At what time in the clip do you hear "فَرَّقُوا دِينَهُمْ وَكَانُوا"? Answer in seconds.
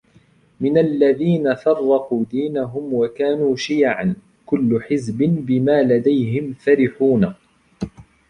1.55-3.55